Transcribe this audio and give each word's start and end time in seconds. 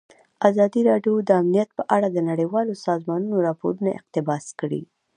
ازادي 0.49 0.81
راډیو 0.89 1.15
د 1.27 1.29
امنیت 1.41 1.69
په 1.77 1.83
اړه 1.95 2.07
د 2.11 2.17
نړیوالو 2.29 2.73
سازمانونو 2.87 3.43
راپورونه 3.47 3.89
اقتباس 3.99 4.45
کړي. 4.59 4.81